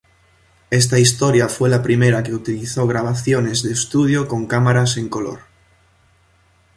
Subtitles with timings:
[0.71, 5.41] Esta historia fue la primera que utilizó grabaciones de estudio con cámaras en color.